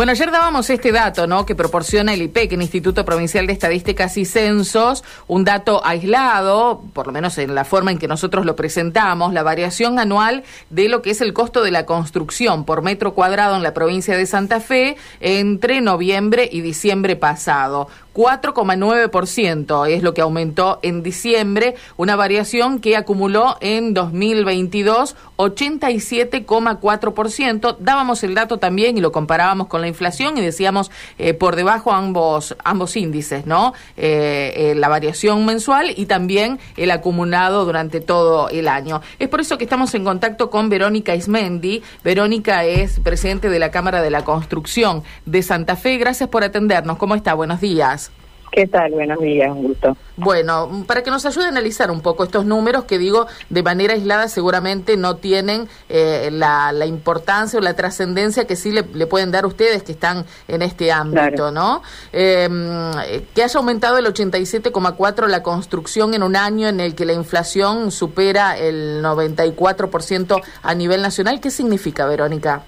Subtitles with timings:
[0.00, 1.44] Bueno, ayer dábamos este dato, ¿no?
[1.44, 7.06] Que proporciona el IPEC, el Instituto Provincial de Estadísticas y Censos, un dato aislado, por
[7.06, 11.02] lo menos en la forma en que nosotros lo presentamos, la variación anual de lo
[11.02, 14.60] que es el costo de la construcción por metro cuadrado en la provincia de Santa
[14.60, 17.88] Fe entre noviembre y diciembre pasado.
[18.14, 27.76] 4,9% es lo que aumentó en diciembre, una variación que acumuló en 2022 87,4%.
[27.78, 31.92] Dábamos el dato también y lo comparábamos con la inflación y decíamos eh, por debajo
[31.92, 33.72] ambos, ambos índices, ¿no?
[33.96, 39.00] Eh, eh, la variación mensual y también el acumulado durante todo el año.
[39.18, 41.82] Es por eso que estamos en contacto con Verónica Ismendi.
[42.04, 45.96] Verónica es presidente de la Cámara de la Construcción de Santa Fe.
[45.96, 46.98] Gracias por atendernos.
[46.98, 47.32] ¿Cómo está?
[47.34, 48.09] Buenos días.
[48.50, 48.90] ¿Qué tal?
[48.90, 49.96] Buenos días, un gusto.
[50.16, 53.94] Bueno, para que nos ayude a analizar un poco estos números que digo de manera
[53.94, 59.46] aislada seguramente no tienen eh, la, importancia o la trascendencia que sí le, pueden dar
[59.46, 61.82] ustedes que están en este ámbito, ¿no?
[62.12, 62.90] Em,
[63.34, 67.92] que haya aumentado el 87,4 la construcción en un año en el que la inflación
[67.92, 72.64] supera el 94% a nivel nacional, ¿qué significa, Verónica?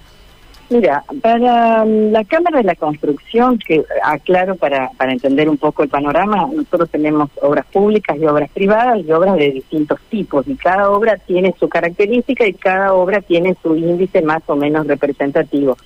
[0.69, 5.83] Mira, para mm, la Cámara de la Construcción, que aclaro para, para entender un poco
[5.83, 10.55] el panorama, nosotros tenemos obras públicas y obras privadas y obras de distintos tipos, y
[10.55, 15.77] cada obra tiene su característica y cada obra tiene su índice más o menos representativo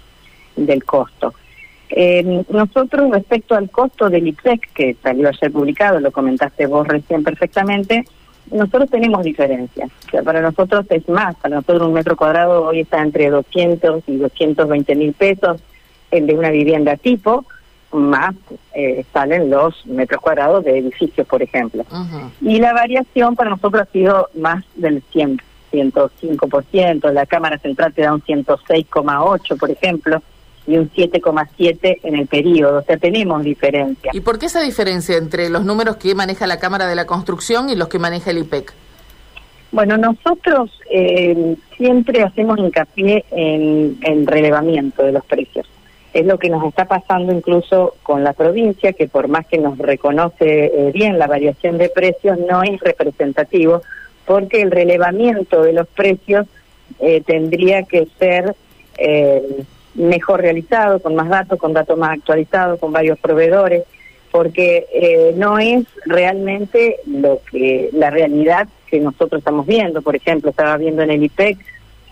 [0.56, 1.34] del costo.
[1.90, 7.24] Eh, nosotros, respecto al costo del IPSEC, que salió ayer publicado, lo comentaste vos recién
[7.24, 8.06] perfectamente,
[8.52, 9.90] nosotros tenemos diferencias.
[10.08, 11.36] O sea, para nosotros es más.
[11.36, 15.62] Para nosotros un metro cuadrado hoy está entre 200 y 220 mil pesos
[16.12, 17.46] el de una vivienda tipo,
[17.92, 18.34] más
[18.74, 21.86] eh, salen los metros cuadrados de edificios, por ejemplo.
[22.42, 27.12] Y la variación para nosotros ha sido más del 100, 105%.
[27.12, 30.22] La Cámara Central te da un 106,8, por ejemplo
[30.68, 32.80] y un 7,7 en el periodo.
[32.80, 34.12] O sea, tenemos diferencia.
[34.14, 37.70] ¿Y por qué esa diferencia entre los números que maneja la Cámara de la Construcción
[37.70, 38.74] y los que maneja el IPEC?
[39.72, 45.66] Bueno, nosotros eh, siempre hacemos hincapié en el relevamiento de los precios.
[46.14, 49.78] Es lo que nos está pasando incluso con la provincia, que por más que nos
[49.78, 53.82] reconoce eh, bien la variación de precios, no es representativo,
[54.26, 56.48] porque el relevamiento de los precios
[57.00, 58.56] eh, tendría que ser
[59.98, 63.84] mejor realizado, con más datos, con datos más actualizados, con varios proveedores,
[64.32, 70.02] porque eh, no es realmente lo que la realidad que nosotros estamos viendo.
[70.02, 71.58] Por ejemplo, estaba viendo en el IPEC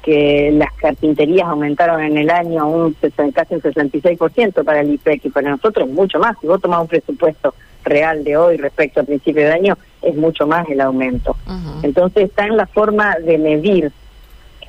[0.04, 2.96] que las carpinterías aumentaron en el año un
[3.34, 6.38] casi un 66% para el IPEC y para nosotros mucho más.
[6.40, 10.46] Si vos tomás un presupuesto real de hoy respecto al principio de año, es mucho
[10.46, 11.36] más el aumento.
[11.82, 13.92] Entonces está en la forma de medir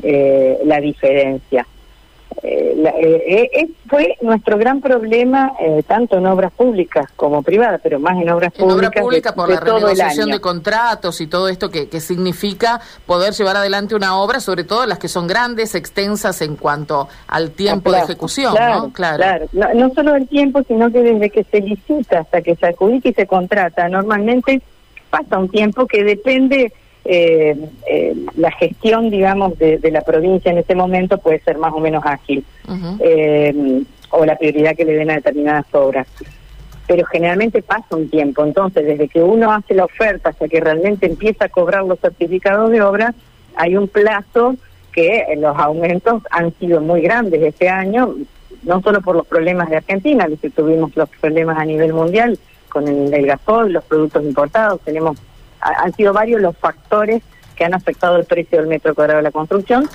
[0.03, 1.67] eh, la diferencia.
[2.43, 5.53] Eh, eh, eh, fue nuestro gran problema
[5.87, 8.73] tanto en obras públicas como privadas, pero más en obras públicas.
[8.73, 13.57] En obras públicas por la renegociación de contratos y todo esto que, significa poder llevar
[13.57, 18.01] adelante una obra, sobre todo las que son grandes, extensas en cuanto al tiempo de
[18.01, 18.55] ejecución.
[18.55, 19.47] Claro, claro.
[19.53, 23.09] No, no, solo el tiempo, sino que desde que se licita hasta que se adjudica
[23.09, 24.61] y se contrata, normalmente
[25.11, 26.73] pasa un tiempo que depende
[27.09, 27.57] eh,
[27.89, 32.05] eh, la gestión, digamos, de, la provincia en este momento puede ser más o menos
[32.05, 32.45] ágil,
[33.01, 36.09] eh, o la prioridad que le den a determinadas obras.
[36.87, 41.07] Pero generalmente pasa un tiempo, entonces desde que uno hace la oferta hasta que realmente
[41.07, 43.15] empieza a cobrar los certificados de obra,
[43.57, 44.57] hay un plazo
[44.93, 48.15] que los aumentos han sido muy grandes este año,
[48.63, 52.39] no solo por los problemas de Argentina, que tuvimos los problemas a nivel mundial
[52.69, 55.17] con el, el gasol, los productos importados, tenemos
[55.61, 57.23] han sido varios los factores
[57.57, 59.89] que han afectado el precio del metro cuadrado de la construcción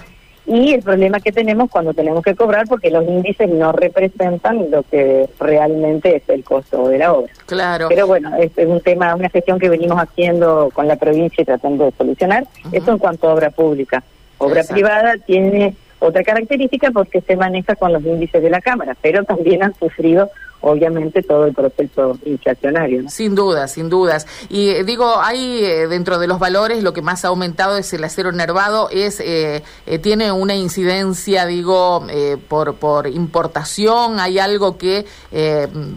[0.46, 4.84] y el problema que tenemos cuando tenemos que cobrar porque los índices no representan lo
[4.84, 7.32] que realmente es el costo de la obra.
[7.46, 7.88] Claro.
[7.90, 11.86] Pero bueno, es, un tema, una gestión que venimos haciendo con la provincia y tratando
[11.86, 12.46] de solucionar.
[12.72, 14.04] Eso en cuanto a obra pública.
[14.40, 19.24] Obra privada tiene otra característica porque se maneja con los índices de la Cámara, pero
[19.24, 20.32] también han sufrido
[20.62, 23.10] obviamente todo el proceso inflacionario.
[23.10, 24.28] Sin dudas, sin dudas.
[24.50, 27.92] Y eh, digo, hay eh, dentro de los valores lo que más ha aumentado es
[27.94, 29.64] el acero nervado, es eh,
[30.02, 32.06] tiene una incidencia, digo,
[32.48, 35.06] por por importación, hay algo que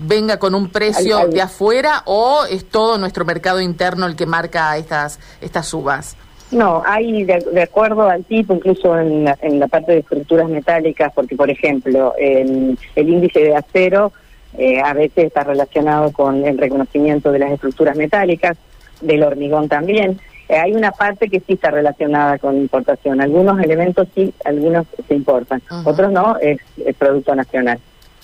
[0.06, 4.76] venga con un precio de afuera o es todo nuestro mercado interno el que marca
[4.76, 6.16] estas estas subas.
[6.50, 11.12] No, hay de, acuerdo al tipo, incluso en la, en la parte de estructuras metálicas,
[11.12, 14.12] porque por ejemplo el, el índice de acero
[14.58, 18.56] eh, a veces está relacionado con el reconocimiento de las estructuras metálicas,
[19.00, 20.20] del hormigón también.
[20.48, 23.20] Eh, hay una parte que sí está relacionada con importación.
[23.20, 26.60] Algunos elementos sí, algunos se importan, otros no, es,
[26.98, 27.78] producto nacional.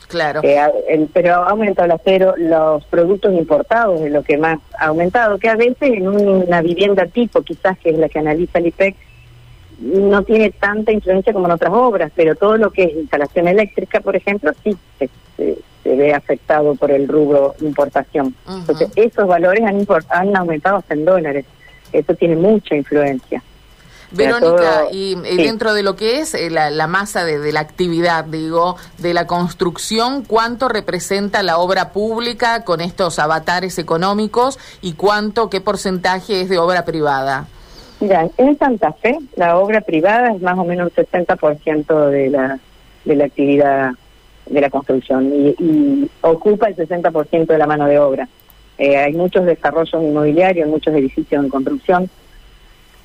[0.09, 0.41] Claro.
[1.12, 5.49] pero ha aumentado el acero, los productos importados es lo que más ha aumentado, que
[5.49, 8.97] a veces en una vivienda tipo, quizás que es la que analiza el IPEC,
[9.81, 14.00] no tiene tanta influencia como en otras obras, pero todo lo que es instalación eléctrica,
[14.00, 15.09] por ejemplo, sí se,
[15.85, 18.35] ve afectado por el rubro importación.
[18.49, 21.47] Entonces, esos valores han, han aumentado hasta en dólares.
[21.93, 23.43] Eso tiene mucha influencia.
[24.12, 29.15] Verónica, y, dentro de lo que es eh, la, masa de, la actividad, digo, de
[29.15, 36.41] la construcción, ¿cuánto representa la obra pública con estos avatares económicos y cuánto, qué porcentaje
[36.43, 37.47] es de obra privada?
[38.00, 42.58] Mira, en Santa Fe la obra privada es más o menos un 60% de la,
[43.05, 43.93] de la actividad
[44.47, 48.29] de la construcción y, ocupa el 60% de la mano de obra.
[48.79, 52.11] Eh, hay muchos desarrollos inmobiliarios, muchos edificios en construcción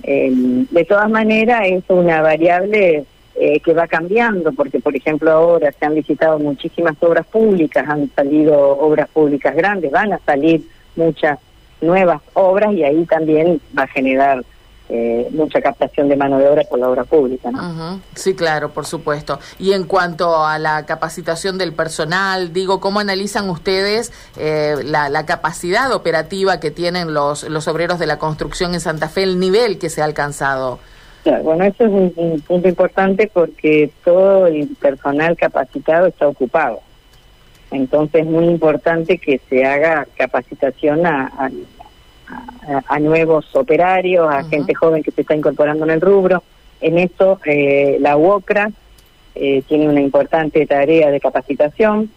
[0.03, 0.31] eh,
[0.69, 3.05] de todas maneras, es una variable
[3.35, 8.09] eh, que va cambiando, porque, por ejemplo, ahora se han visitado muchísimas obras públicas, han
[8.15, 10.61] salido obras públicas grandes, van a salir
[10.95, 11.39] muchas
[11.81, 14.43] nuevas obras y ahí también va a generar
[14.87, 17.49] eh, mucha captación de mano de obra por la obra pública.
[17.49, 17.99] ¿no?
[18.13, 19.39] Sí, claro, por supuesto.
[19.57, 25.91] Y en cuanto a la capacitación del personal, digo, ¿cómo analizan ustedes eh, la, capacidad
[25.91, 29.89] operativa que tienen los, los obreros de la construcción en Santa Fe, el nivel que
[29.89, 30.79] se ha alcanzado?
[31.43, 36.81] bueno, eso es un, punto importante porque todo el personal capacitado está ocupado.
[37.71, 41.49] Entonces es muy importante que se haga capacitación a a,
[42.99, 46.43] nuevos operarios, a gente joven que se está incorporando en el rubro.
[46.81, 48.71] En eso, eh, la UOCRA
[49.35, 52.09] eh, tiene una importante tarea de capacitación.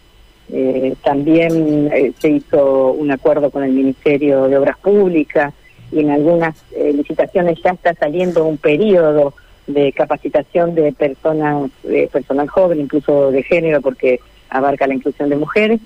[0.51, 5.53] Eh, también se hizo un acuerdo con el Ministerio de Obras Públicas
[5.91, 9.33] y en algunas licitaciones ya está saliendo un periodo
[9.67, 15.35] de capacitación de personas, de personal joven, incluso de género, porque abarca la inclusión de
[15.35, 15.79] mujeres.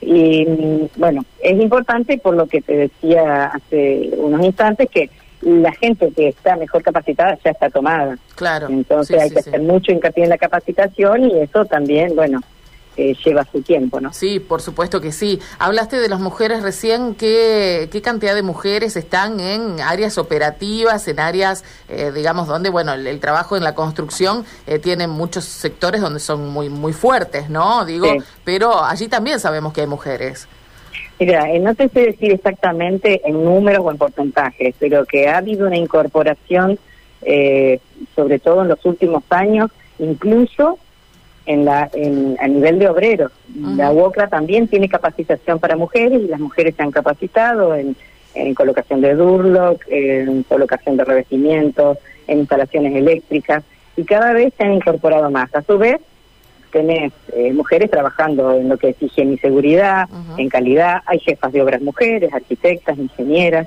[0.00, 0.46] Y
[0.96, 5.10] bueno, es importante por lo que te decía hace unos instantes que
[5.42, 8.18] la gente que está mejor capacitada ya está tomada.
[8.34, 8.68] Claro.
[8.68, 12.40] Entonces hay que hacer mucho hincapié en la capacitación y eso también, bueno,
[12.96, 14.12] lleva su tiempo, ¿no?
[14.12, 15.40] Sí, por supuesto que sí.
[15.58, 21.20] Hablaste de las mujeres recién, ¿qué, qué cantidad de mujeres están en áreas operativas, en
[21.20, 26.20] áreas, eh, digamos, donde, bueno, el, trabajo en la construcción eh, tiene muchos sectores donde
[26.20, 27.84] son muy, muy fuertes, ¿no?
[27.84, 28.08] Digo,
[28.44, 30.48] pero allí también sabemos que hay mujeres.
[31.18, 35.38] Mira, eh, no te sé decir exactamente en números o en porcentajes, pero que ha
[35.38, 36.78] habido una incorporación,
[38.14, 40.78] sobre todo en los últimos años, incluso
[41.46, 43.32] en la, en, a nivel de obreros.
[43.76, 47.96] La UOCRA también tiene capacitación para mujeres y las mujeres se han capacitado en,
[48.34, 53.64] en colocación de durlock, en colocación de revestimientos, en instalaciones eléctricas
[53.96, 55.54] y cada vez se han incorporado más.
[55.54, 56.00] A su vez,
[56.70, 61.52] tenés eh, mujeres trabajando en lo que es higiene y seguridad, en calidad, hay jefas
[61.52, 63.66] de obras mujeres, arquitectas, ingenieras.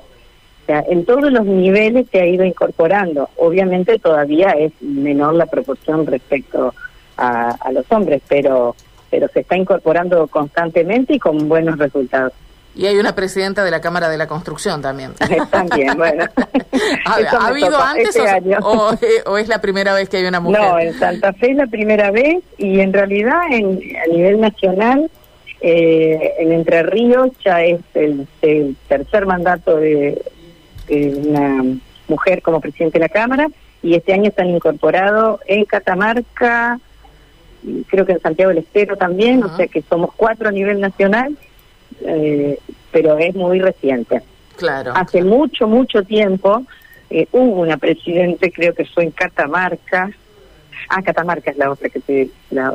[0.62, 3.28] O sea, en todos los niveles se ha ido incorporando.
[3.36, 6.89] Obviamente todavía es menor la proporción respecto a,
[7.72, 8.74] los hombres, pero,
[9.10, 12.32] pero se está incorporando constantemente y con buenos resultados.
[12.74, 15.12] Y hay una presidenta de la Cámara de la Construcción también.
[15.50, 16.24] también, bueno.
[17.04, 20.60] ¿Ha, habido antes este eh, o, es la primera vez que hay una mujer?
[20.60, 25.10] No, en Santa Fe es la primera vez y en realidad en, a nivel nacional,
[25.60, 28.26] eh, en Entre Ríos ya es el,
[28.88, 30.22] tercer mandato de,
[30.86, 31.76] de, una
[32.08, 33.48] mujer como presidente de la Cámara
[33.82, 36.78] y este año están incorporados en Catamarca,
[37.88, 41.36] creo que en Santiago del Estero también, o sea que somos cuatro a nivel nacional,
[42.02, 42.58] eh,
[42.90, 44.22] pero es muy reciente.
[44.56, 44.92] Claro.
[44.94, 46.64] Hace mucho, mucho tiempo
[47.08, 50.10] eh, hubo una presidente, creo que fue en Catamarca.
[50.88, 52.74] Ah, Catamarca es la otra que la,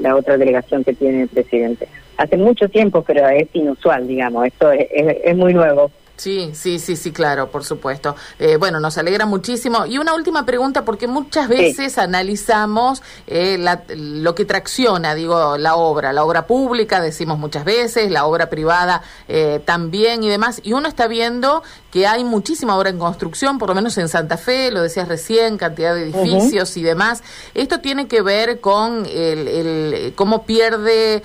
[0.00, 1.88] la, otra delegación que tiene el presidente.
[2.16, 4.46] Hace mucho tiempo, pero es inusual, digamos.
[4.46, 5.90] Esto es muy nuevo.
[6.16, 8.16] Sí, sí, sí, sí, claro, por supuesto.
[8.38, 9.84] Eh, bueno, nos alegra muchísimo.
[9.84, 13.58] Y una última pregunta, porque muchas veces analizamos eh,
[13.94, 19.02] lo que tracciona, digo, la obra, la obra pública, decimos muchas veces, la obra privada
[19.28, 21.62] eh, también y demás, y uno está viendo
[21.96, 25.56] que hay muchísima obra en construcción, por lo menos en Santa Fe, lo decías recién,
[25.56, 27.22] cantidad de edificios y demás.
[27.54, 31.22] Esto tiene que ver con el, cómo pierde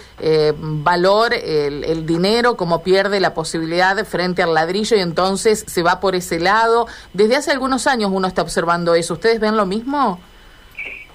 [0.56, 6.00] valor el, el dinero, cómo pierde la posibilidad frente al ladrillo y entonces se va
[6.00, 6.88] por ese lado.
[7.12, 9.16] Desde hace algunos años uno está observando eso.
[9.16, 10.22] ¿Ustedes ven lo mismo?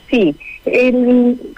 [0.08, 0.36] Sí,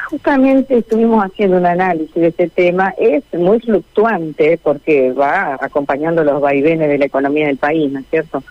[0.08, 2.94] justamente estuvimos haciendo un análisis de este tema.
[2.98, 8.06] Es muy fluctuante porque va acompañando los vaivenes de la economía del país, ¿no es
[8.10, 8.42] cierto?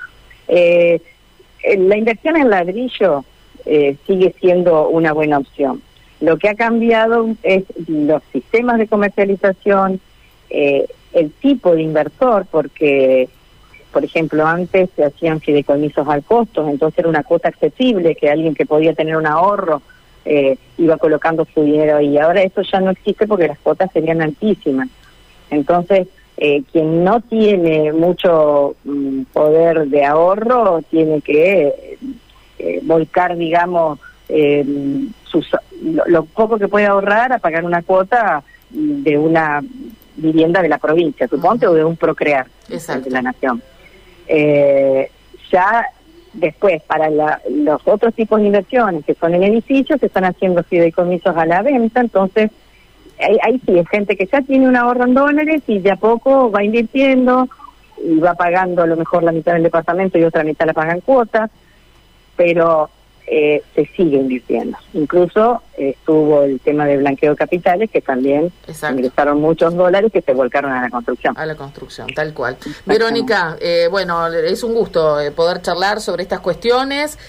[0.47, 1.01] Eh,
[1.77, 3.25] la inversión en ladrillo
[3.65, 5.81] eh, sigue siendo una buena opción.
[6.19, 9.99] Lo que ha cambiado es los sistemas de comercialización,
[10.49, 13.29] eh, el tipo de inversor, porque,
[13.91, 18.53] por ejemplo, antes se hacían fideicomisos al costo, entonces era una cuota accesible que alguien
[18.53, 19.82] que podía tener un ahorro
[20.25, 22.17] eh, iba colocando su dinero ahí.
[22.17, 24.89] Ahora eso ya no existe porque las cuotas serían altísimas.
[25.50, 31.98] Entonces, eh, quien no tiene mucho mm, poder de ahorro tiene que
[32.60, 34.00] eh, volcar, digamos,
[35.24, 35.50] sus,
[35.82, 39.63] lo, poco que puede ahorrar a pagar una cuota de una
[40.17, 43.63] vivienda de la provincia, suponte, o de un procrear de la nación.
[45.51, 45.86] Ya
[46.38, 51.36] Después, para los otros tipos de inversiones que son en edificios, se están haciendo fideicomisos
[51.36, 52.51] a la venta, entonces
[53.41, 56.51] ahí, sí, es gente que ya tiene un ahorro en dólares y de a poco
[56.51, 57.50] va invirtiendo
[58.03, 61.01] y va pagando a lo mejor la mitad del departamento y otra mitad la pagan
[61.01, 61.50] cuotas,
[62.36, 62.91] pero
[63.29, 64.77] eh, se sigue invirtiendo.
[64.93, 68.53] Incluso eh, estuvo el tema de blanqueo de capitales, que también
[68.89, 71.38] ingresaron muchos dólares que se volcaron a la construcción.
[71.38, 72.55] A la construcción, tal cual.
[72.86, 77.19] Verónica, eh, bueno, es un gusto poder charlar sobre estas cuestiones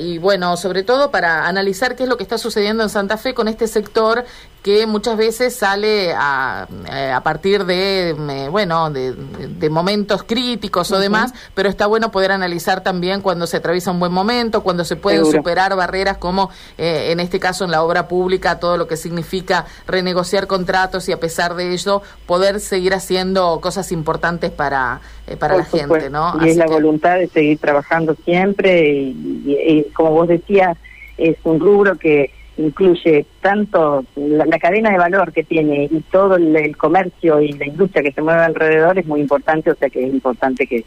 [0.00, 3.34] y, bueno, sobre todo para analizar qué es lo que está sucediendo en Santa Fe
[3.34, 4.24] con este sector
[4.62, 6.66] que muchas veces sale a,
[7.14, 13.20] a partir de, bueno, de, momentos críticos o demás, pero está bueno poder analizar también
[13.20, 17.40] cuando se atraviesa un buen momento, cuando se pueden superar barreras como eh, en este
[17.40, 21.72] caso en la obra pública, todo lo que significa renegociar contratos y a pesar de
[21.72, 26.34] ello poder seguir haciendo cosas importantes para, eh, para la gente, ¿no?
[26.44, 30.76] Y es la voluntad de seguir trabajando siempre y como vos decías,
[31.18, 36.76] es un rubro que incluye tanto la, cadena de valor que tiene y todo el,
[36.76, 40.12] comercio y la industria que se mueve alrededor es muy importante, o sea que es
[40.12, 40.84] importante que,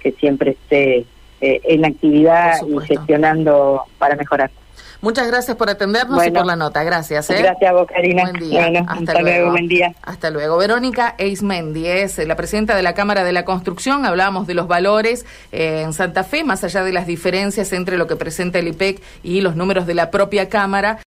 [0.00, 1.06] que siempre esté
[1.40, 4.50] eh, en actividad y gestionando para mejorar.
[5.00, 6.82] Muchas gracias por atendernos y por la nota.
[6.82, 7.30] Gracias.
[7.30, 7.36] ¿eh?
[7.38, 8.24] Gracias a vos, Karina.
[8.24, 8.84] Buen día.
[8.88, 9.50] hasta, luego.
[9.52, 9.94] Buen día.
[10.02, 10.56] Hasta luego.
[10.56, 14.04] Verónica Eismendi es la presidenta de la Cámara de la Construcción.
[14.04, 18.08] Hablamos de los valores eh, en Santa Fe, más allá de las diferencias entre lo
[18.08, 20.96] que presenta el IPEC y los números de la propia Cámara.